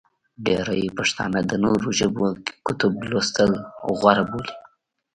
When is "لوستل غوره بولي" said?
3.09-4.53